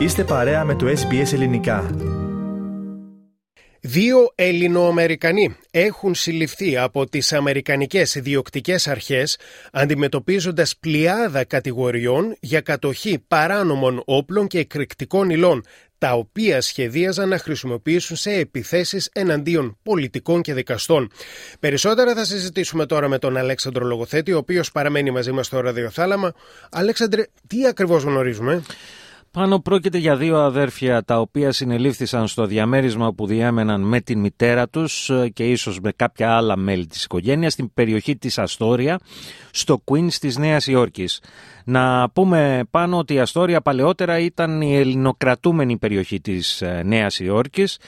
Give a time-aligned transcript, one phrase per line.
[0.00, 1.90] Είστε παρέα με το SBS Ελληνικά.
[3.80, 9.38] Δύο Ελληνοαμερικανοί έχουν συλληφθεί από τις Αμερικανικές διοκτικές αρχές
[9.72, 15.62] αντιμετωπίζοντας πλειάδα κατηγοριών για κατοχή παράνομων όπλων και εκρηκτικών υλών
[15.98, 21.10] τα οποία σχεδίαζαν να χρησιμοποιήσουν σε επιθέσεις εναντίον πολιτικών και δικαστών.
[21.60, 26.32] Περισσότερα θα συζητήσουμε τώρα με τον Αλέξανδρο Λογοθέτη, ο οποίος παραμένει μαζί μας στο ραδιοθάλαμα.
[26.70, 28.62] Αλέξανδρε, τι ακριβώς γνωρίζουμε;
[29.32, 34.68] Πάνω πρόκειται για δύο αδέρφια τα οποία συνελήφθησαν στο διαμέρισμα που διέμεναν με την μητέρα
[34.68, 38.98] τους ε, και ίσως με κάποια άλλα μέλη της οικογένειας στην περιοχή της Αστόρια
[39.50, 41.20] στο Queens της Νέας Υόρκης.
[41.64, 47.78] Να πούμε πάνω ότι η Αστόρια παλαιότερα ήταν η ελληνοκρατούμενη περιοχή της ε, Νέας Υόρκης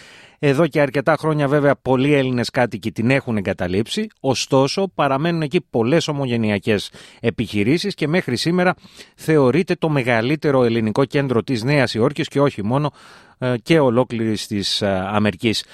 [0.44, 6.08] εδώ και αρκετά χρόνια βέβαια πολλοί Έλληνες κάτοικοι την έχουν εγκαταλείψει, ωστόσο παραμένουν εκεί πολλές
[6.08, 8.74] ομογενειακές επιχειρήσεις και μέχρι σήμερα
[9.16, 12.92] θεωρείται το μεγαλύτερο ελληνικό κέντρο της Νέας Υόρκης και όχι μόνο
[13.38, 15.64] ε, και ολόκληρης της ε, Αμερικής.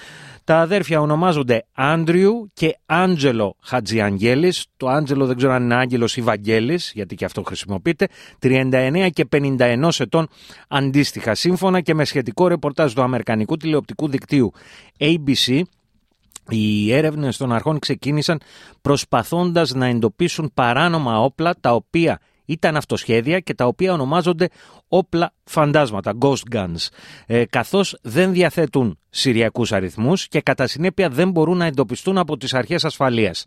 [0.49, 4.67] Τα αδέρφια ονομάζονται Άντριου και Άντζελο Χατζιαγγέλης.
[4.77, 8.09] Το Άντζελο δεν ξέρω αν είναι Άγγελος ή Βαγγέλης, γιατί και αυτό χρησιμοποιείται.
[8.39, 10.29] 39 και 51 ετών
[10.69, 11.35] αντίστοιχα.
[11.35, 14.53] Σύμφωνα και με σχετικό ρεπορτάζ του Αμερικανικού τηλεοπτικού δικτύου
[14.99, 15.63] ABC,
[16.49, 18.41] οι έρευνες των αρχών ξεκίνησαν
[18.81, 24.49] προσπαθώντας να εντοπίσουν παράνομα όπλα τα οποία ήταν αυτοσχέδια και τα οποία ονομάζονται
[24.89, 26.89] όπλα φαντάσματα, ghost guns,
[27.27, 32.55] ε, καθώς δεν διαθέτουν συριακούς αριθμούς και κατά συνέπεια δεν μπορούν να εντοπιστούν από τις
[32.55, 33.45] αρχές ασφαλείας.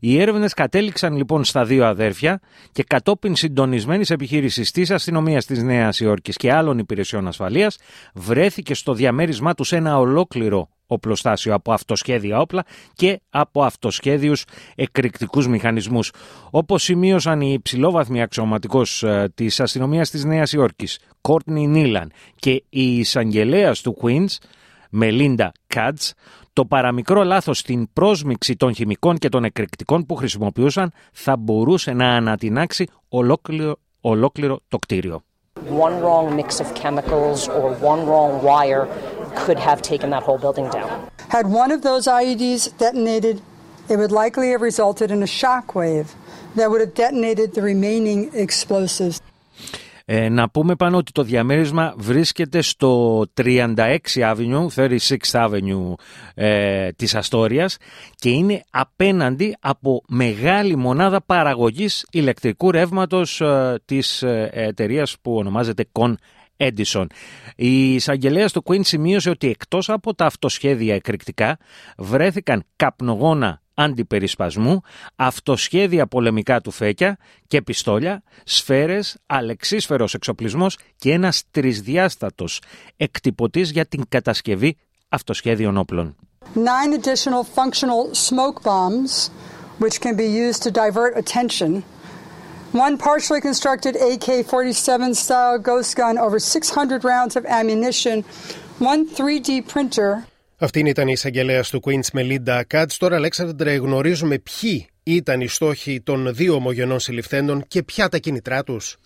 [0.00, 2.40] Οι έρευνες κατέληξαν λοιπόν στα δύο αδέρφια
[2.72, 7.78] και κατόπιν συντονισμένης επιχείρησης της αστυνομίας της Νέας Υόρκης και άλλων υπηρεσιών ασφαλείας
[8.14, 12.64] βρέθηκε στο διαμέρισμά τους ένα ολόκληρο οπλοστάσιο από αυτοσχέδια όπλα
[12.94, 16.12] και από αυτοσχέδιους εκρηκτικούς μηχανισμούς.
[16.50, 22.98] Όπως σημείωσαν οι υψηλόβαθμοι αξιωματικός ε, της αστυνομίας της Νέας Υόρκης, Κόρτνι Νίλαν και η
[22.98, 24.36] εισαγγελέας του Queens,
[24.90, 26.14] Μελίντα Κάτς,
[26.52, 32.06] το παραμικρό λάθος στην πρόσμιξη των χημικών και των εκρηκτικών που χρησιμοποιούσαν θα μπορούσε να
[32.06, 35.22] ανατινάξει ολόκληρο, ολόκληρο το κτίριο.
[35.86, 38.84] One wrong mix of chemicals or one wrong wire
[39.42, 40.88] could have taken that whole building down.
[41.28, 43.40] Had one of those IEDs detonated,
[43.88, 46.14] it would likely have resulted in a shock wave
[46.56, 49.20] that would have detonated the remaining explosives.
[50.06, 54.96] Ε, να πούμε πάνω ότι το διαμέρισμα βρίσκεται στο 36 Avenue, 36
[55.32, 55.92] Avenue
[56.34, 57.76] ε, της Αστόριας
[58.14, 65.86] και είναι απέναντι από μεγάλη μονάδα παραγωγής ηλεκτρικού ρεύματος ε, της ε, εταιρείας που ονομάζεται
[65.92, 66.14] Con
[66.56, 67.06] Edison.
[67.56, 71.58] Η εισαγγελέα του Queen σημείωσε ότι εκτός από τα αυτοσχέδια εκρηκτικά
[71.96, 74.80] βρέθηκαν καπνογόνα αντιπερισπασμού,
[75.16, 77.16] αυτοσχέδια πολεμικά του φέκια
[77.46, 82.60] και πιστόλια, σφαίρες, αλεξίσφαιρος εξοπλισμός και ένας τρισδιάστατος
[82.96, 84.76] εκτυπωτής για την κατασκευή
[85.08, 86.16] αυτοσχέδιων όπλων.
[86.54, 89.30] Nine additional functional smoke bombs,
[89.78, 91.82] which can be used to divert attention.
[92.74, 98.24] One partially constructed AK-47 style ghost gun, over 600 rounds of ammunition,
[98.80, 100.24] one 3D printer,
[100.58, 102.86] αυτή ήταν η εισαγγελέα του Queen's Melinda Katz.
[102.98, 108.64] Τώρα, Αλέξανδρε, γνωρίζουμε ποιοι ήταν οι στόχοι των δύο ομογενών συλληφθέντων και ποια τα κίνητρά
[108.64, 108.96] τους.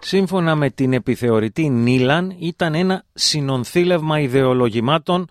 [0.00, 5.28] Σύμφωνα με την επιθεωρητή Νίλαν, ήταν ένα συνονθήλευμα ιδεολογημάτων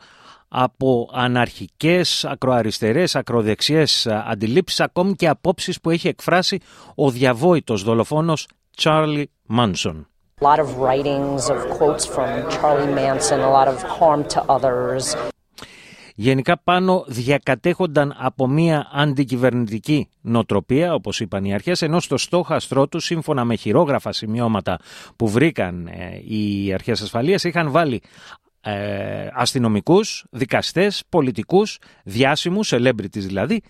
[0.57, 6.59] από αναρχικές, ακροαριστερές, ακροδεξιές αντιλήψεις, ακόμη και απόψεις που έχει εκφράσει
[6.95, 8.47] ο διαβόητος δολοφόνος
[8.81, 9.23] Charlie
[9.57, 10.05] Manson.
[10.41, 15.15] A lot of writings of quotes from Charlie Manson, a lot of harm to others.
[16.17, 23.05] Γενικά πάνω διακατέχονταν από μια αντικυβερνητική νοτροπία, όπως είπαν οι αρχές, ενώ στο στόχαστρό τους,
[23.05, 24.79] σύμφωνα με χειρόγραφα σημειώματα
[25.15, 28.01] που βρήκαν ε, οι αρχές ασφαλείας, είχαν βάλει
[28.67, 33.61] ε, αστυνομικούς, δικαστές, πολιτικούς, διάσημους, celebrities δηλαδή,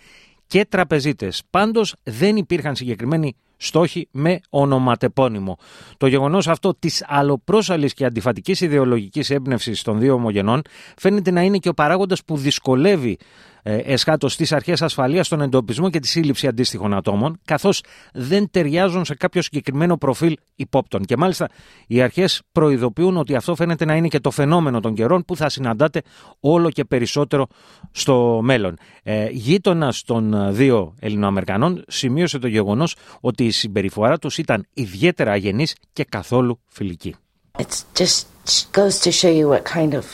[0.47, 1.43] και τραπεζίτες.
[1.49, 5.57] Πάντως δεν υπήρχαν συγκεκριμένοι στόχοι με ονοματεπώνυμο.
[5.97, 10.61] Το γεγονός αυτό της αλλοπρόσαλης και αντιφατικής ιδεολογικής έμπνευσης των δύο ομογενών
[10.97, 15.89] φαίνεται να είναι και ο παράγοντας που δυσκολεύει ε, εσχάτως στις αρχές ασφαλείας τον εντοπισμό
[15.89, 17.83] και τη σύλληψη αντίστοιχων ατόμων, καθώς
[18.13, 21.03] δεν ταιριάζουν σε κάποιο συγκεκριμένο προφίλ υπόπτων.
[21.03, 21.49] Και μάλιστα
[21.87, 25.49] οι αρχές προειδοποιούν ότι αυτό φαίνεται να είναι και το φαινόμενο των καιρών που θα
[25.49, 26.01] συναντάτε
[26.39, 27.47] όλο και περισσότερο
[27.91, 28.77] στο μέλλον.
[29.03, 35.75] Ε, Γείτονας των δύο Ελληνοαμερικανών σημείωσε το γεγονός ότι η συμπεριφορά τους ήταν ιδιαίτερα αγενής
[35.93, 37.15] και καθόλου φιλική.
[37.57, 38.25] It just
[38.73, 40.05] goes to show you what kind of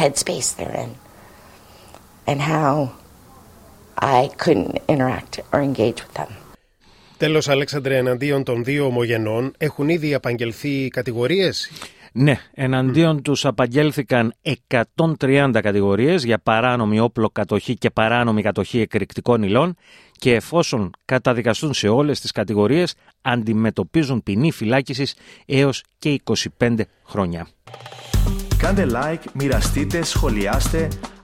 [0.00, 1.01] headspace they're in
[2.26, 2.88] and how
[3.96, 6.28] I couldn't interact or engage with them.
[7.16, 11.70] Τέλος, Αλέξανδρε, εναντίον των δύο ομογενών έχουν ήδη απαγγελθεί κατηγορίες;
[12.12, 14.34] Ναι, εναντίον τους απαγγέλθηκαν
[14.66, 19.76] 130 κατηγορίες για παράνομη όπλο κατοχή και παράνομη κατοχή εκρηκτικών υλών
[20.12, 25.14] και εφόσον καταδικαστούν σε όλες τις κατηγορίες αντιμετωπίζουν ποινή φυλάκισης
[25.46, 26.20] έως και
[26.58, 27.48] 25 χρόνια.
[28.58, 30.88] Κάντε like, μοιραστείτε, σχολιάστε,